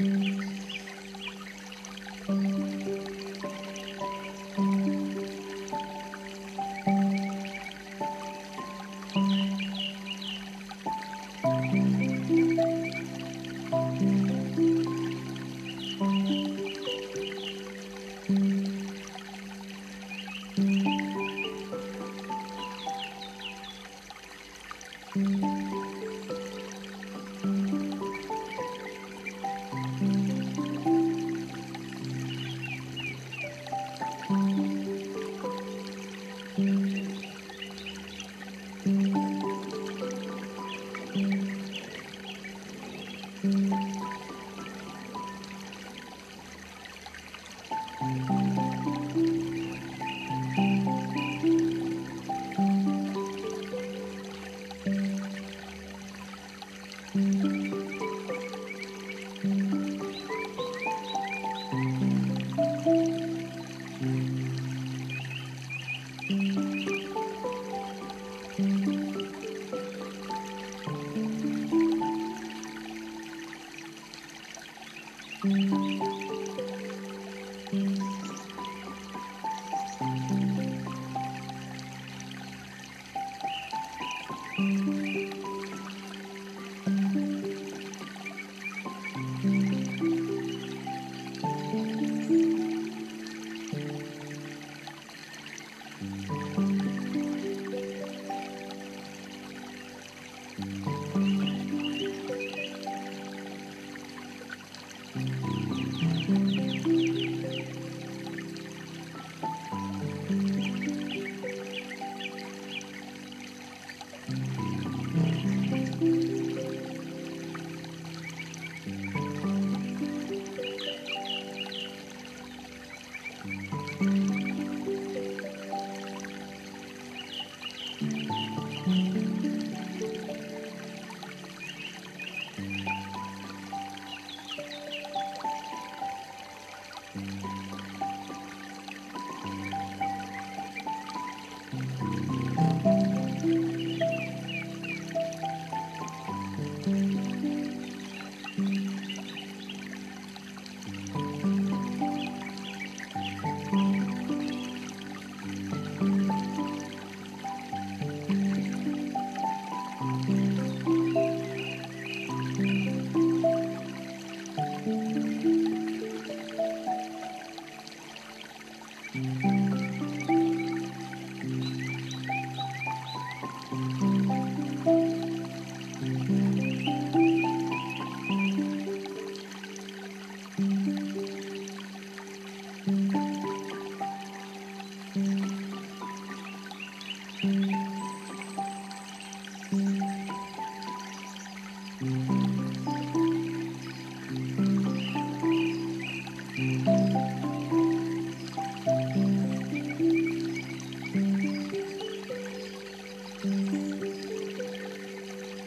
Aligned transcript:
Mm-hmm. 0.00 0.27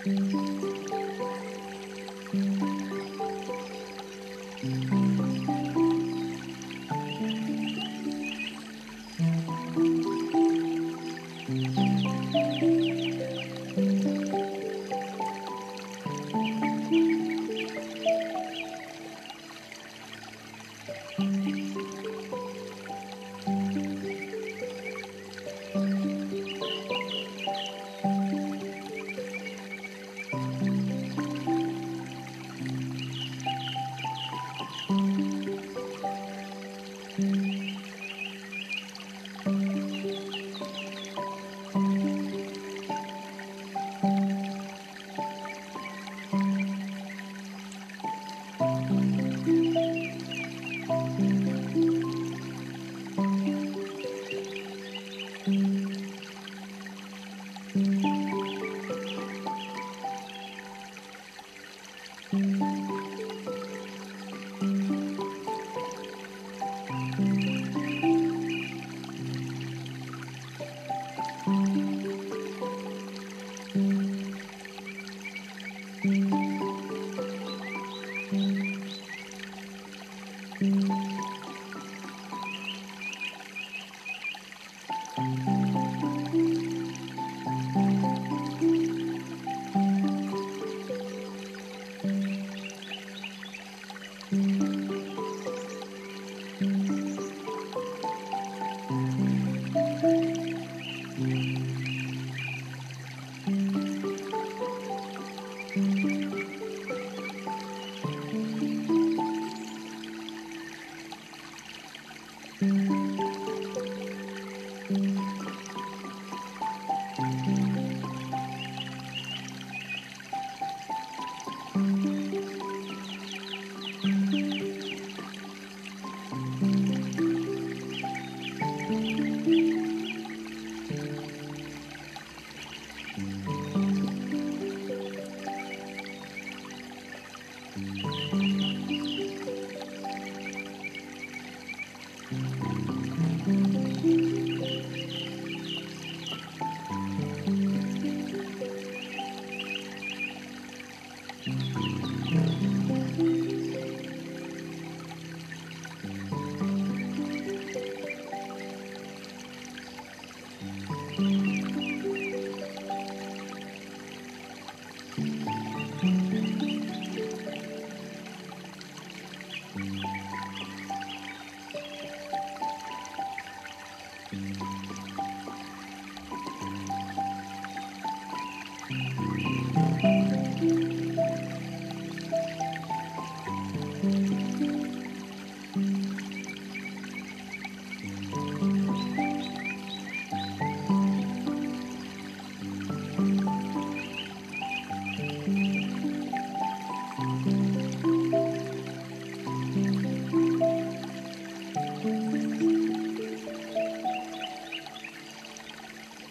Música 0.04 0.81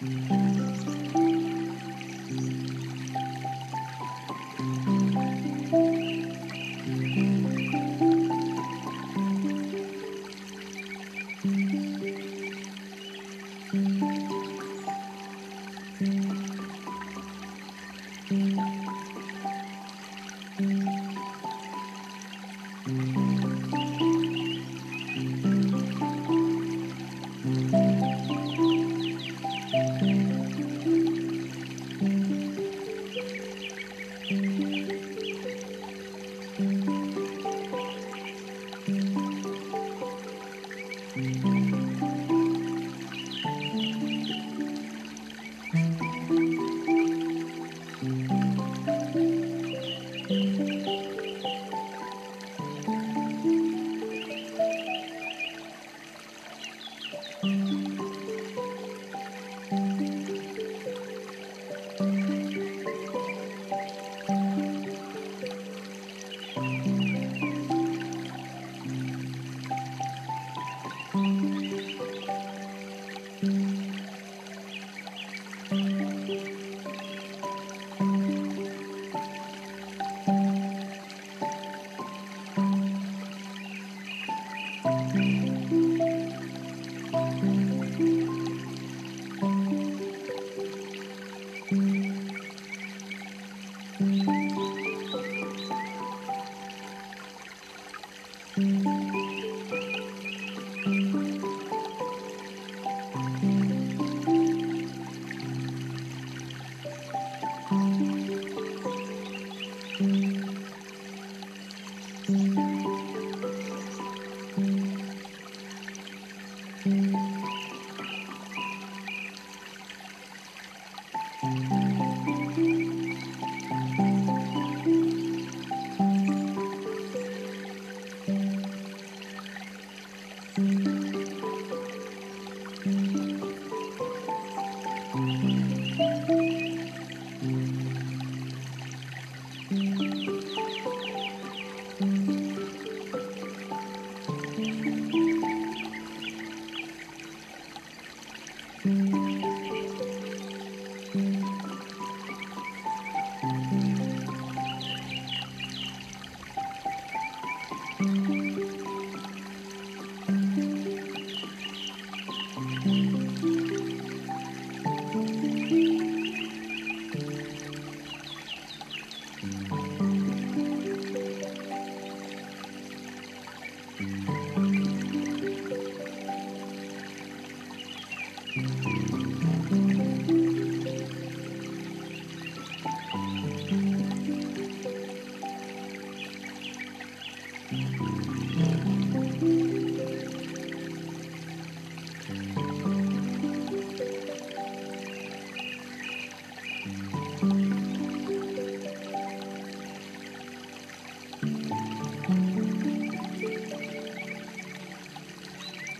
Thank 0.00 0.49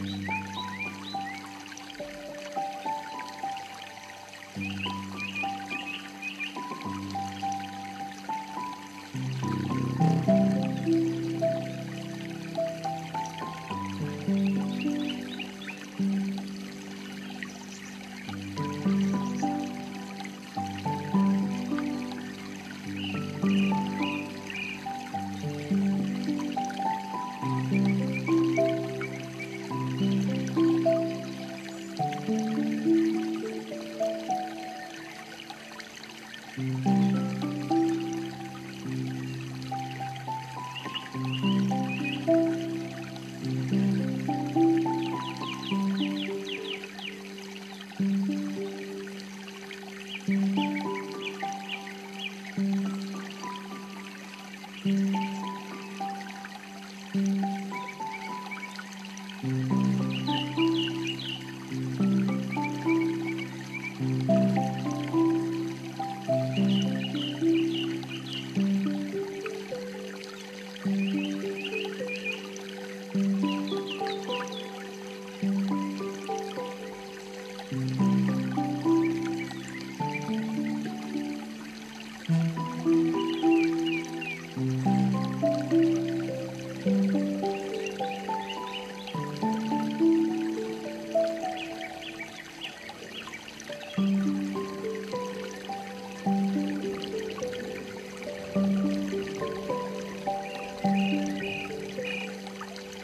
Música 0.01 0.70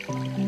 嗯。 0.08 0.45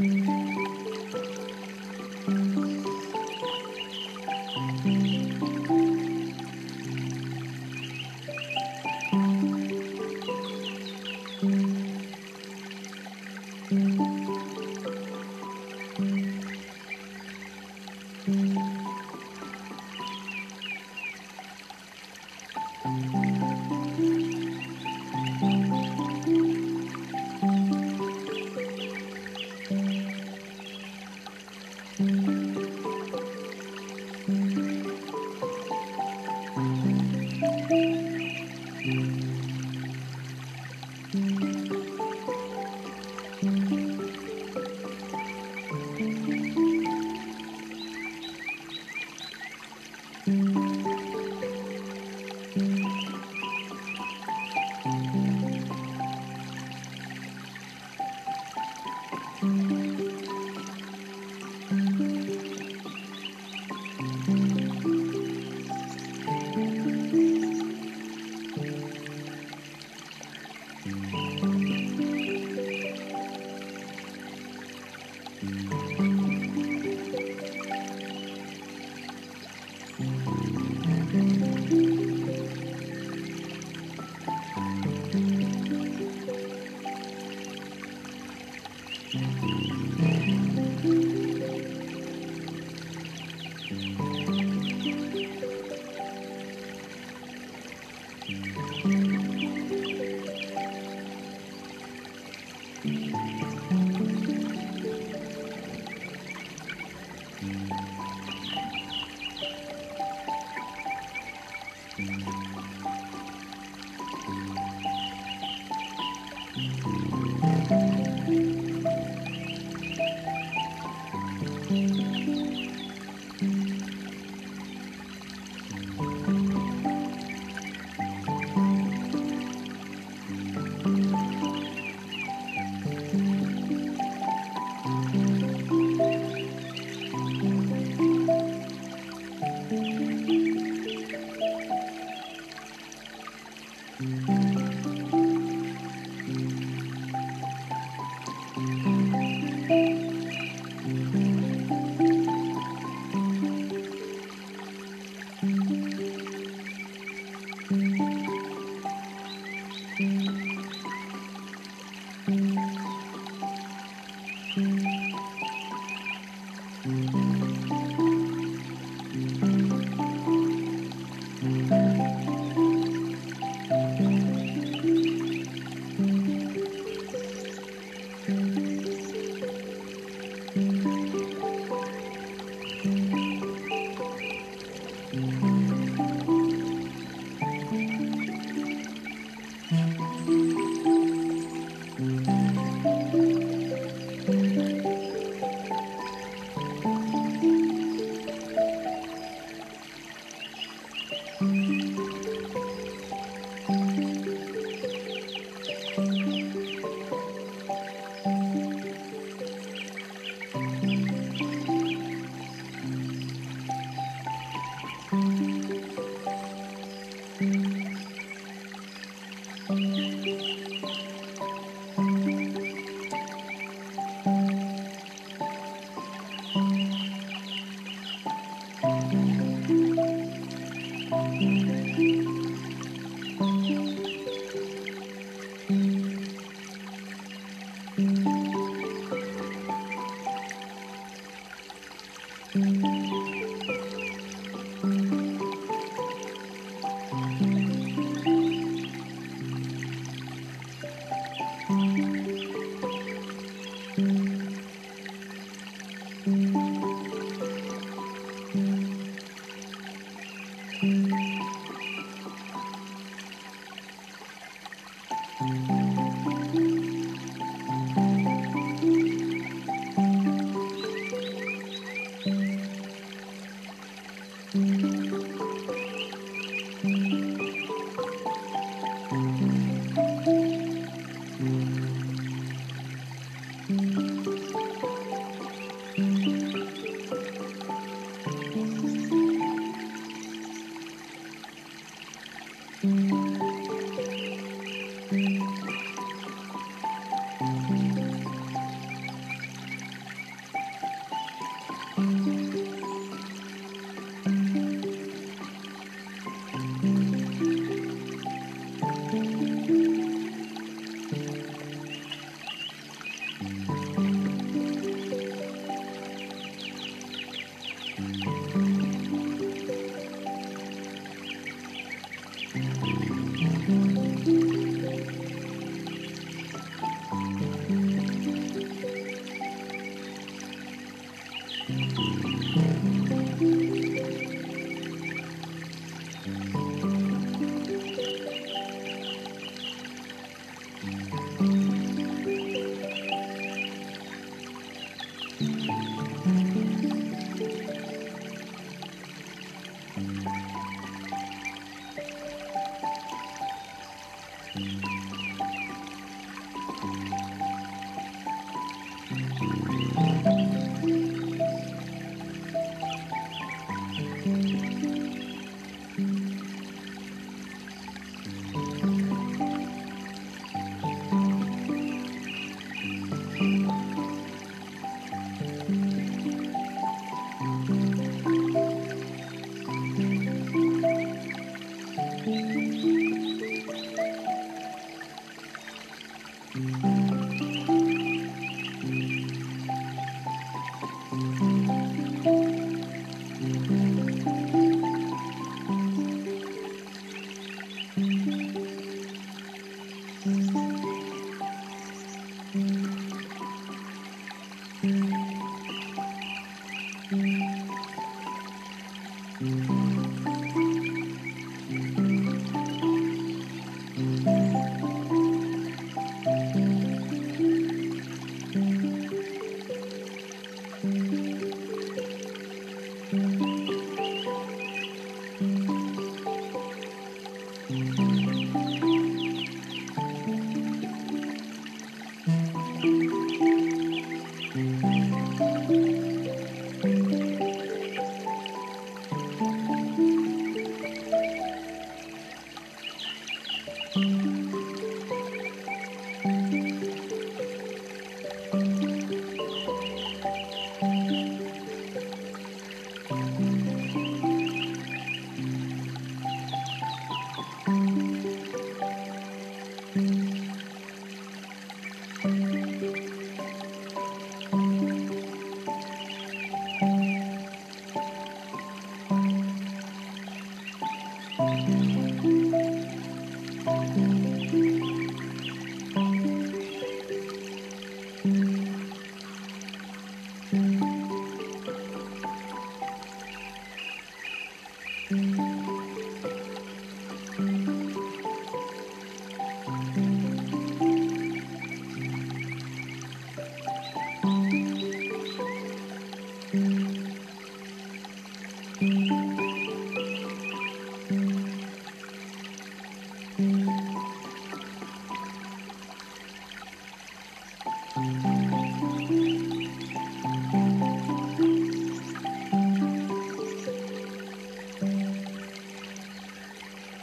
Mm-hmm. 0.00 0.45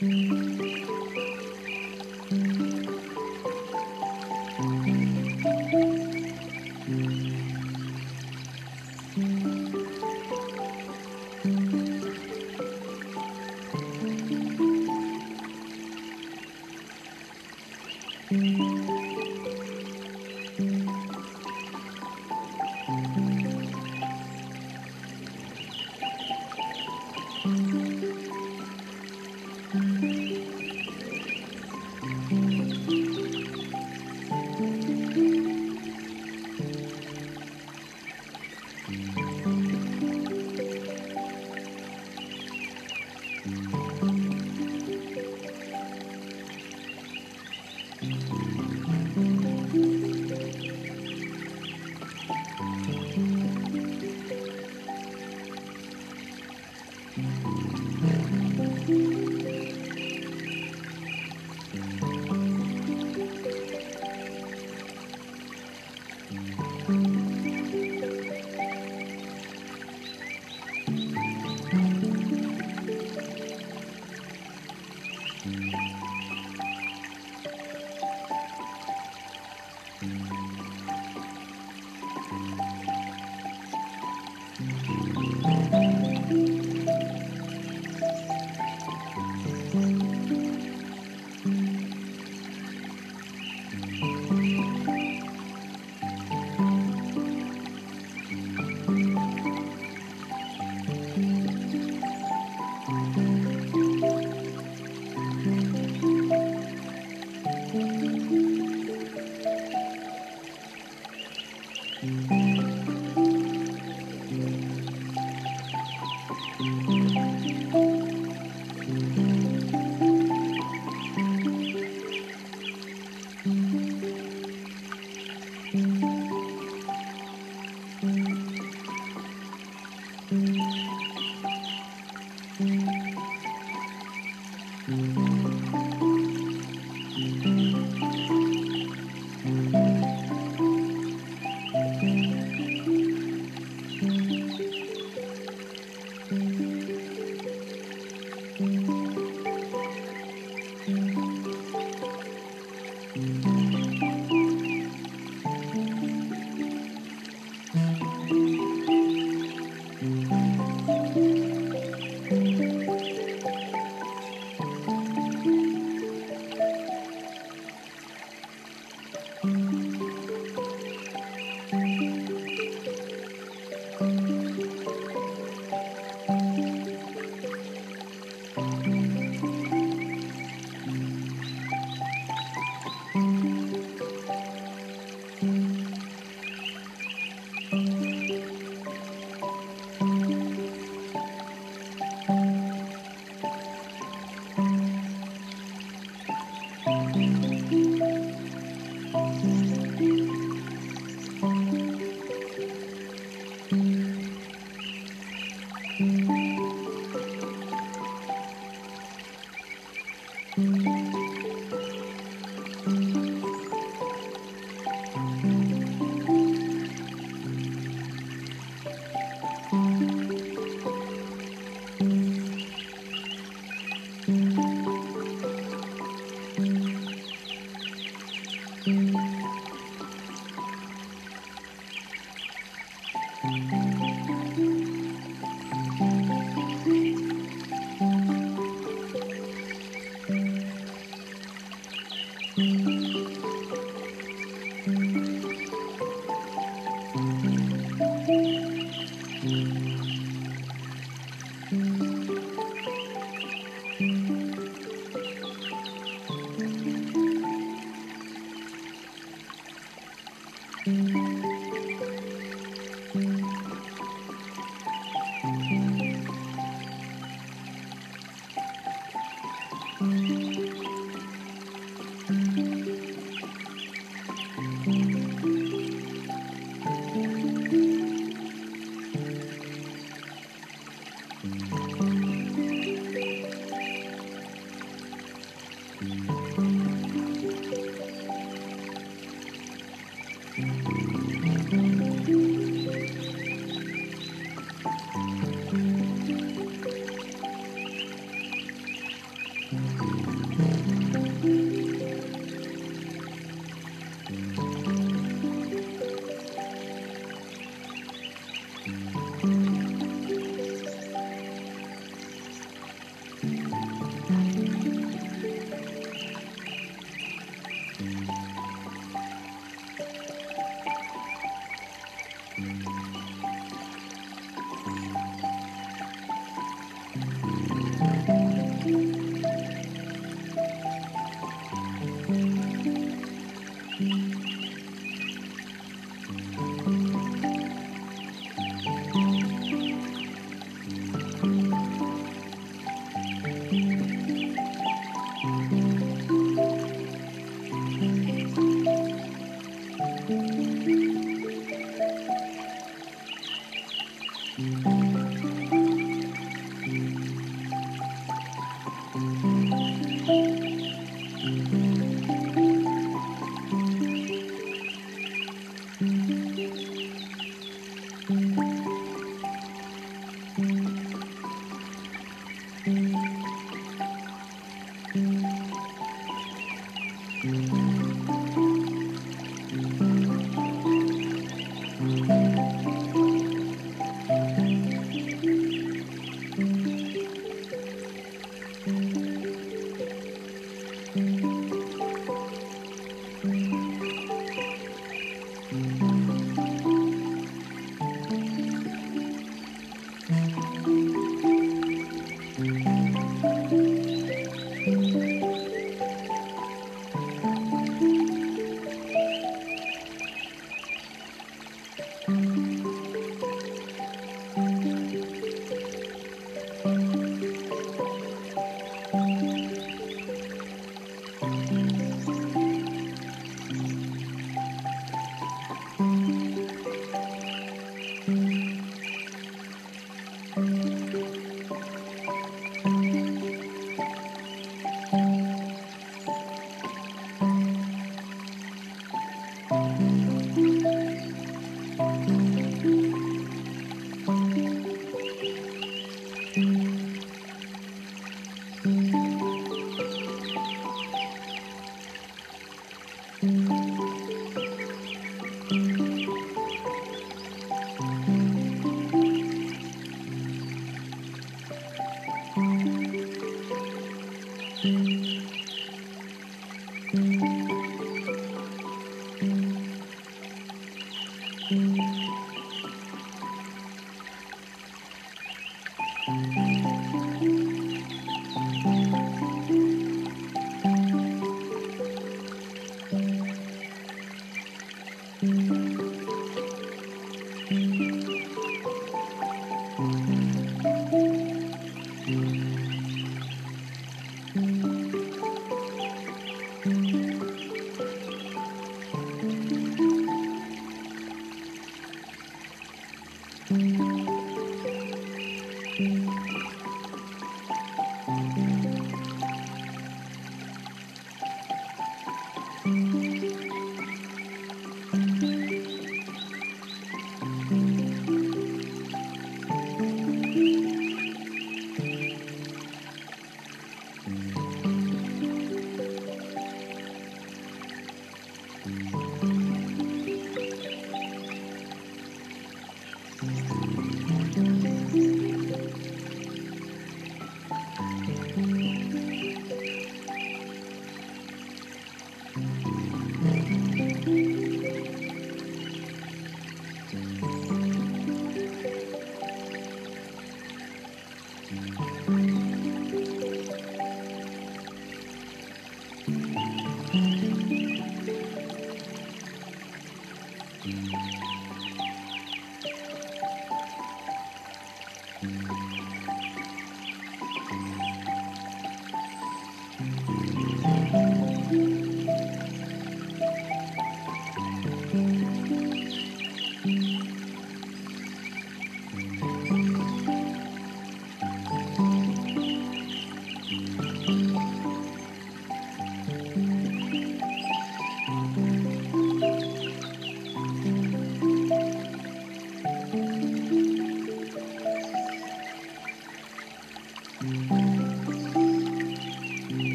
Mm-hmm. 0.00 0.47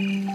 Mm-hmm. 0.00 0.27